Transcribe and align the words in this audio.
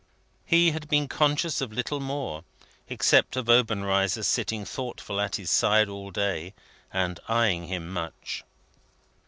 He 0.47 0.71
had 0.71 0.89
been 0.89 1.07
conscious 1.07 1.61
of 1.61 1.71
little 1.71 1.99
more, 1.99 2.43
except 2.89 3.35
of 3.35 3.47
Obenreizer 3.47 4.23
sitting 4.23 4.65
thoughtful 4.65 5.21
at 5.21 5.35
his 5.35 5.51
side 5.51 5.89
all 5.89 6.09
day, 6.09 6.55
and 6.91 7.19
eyeing 7.29 7.67
him 7.67 7.87
much. 7.93 8.43